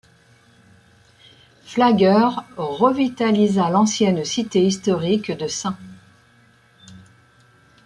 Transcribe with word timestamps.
Flagler 1.63 2.29
revitalisa 2.57 3.69
l'ancienne 3.69 4.25
cité 4.25 4.65
historique 4.65 5.29
de 5.31 5.45
St. 5.47 5.77